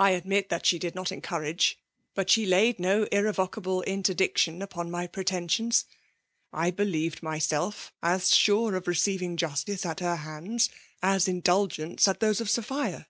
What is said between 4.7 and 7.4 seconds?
my pretensions. I believed